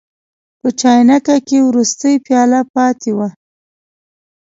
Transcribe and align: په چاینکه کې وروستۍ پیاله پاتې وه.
په 0.59 0.69
چاینکه 0.79 1.35
کې 1.47 1.57
وروستۍ 1.69 2.15
پیاله 2.25 2.59
پاتې 2.75 3.11
وه. 3.17 3.29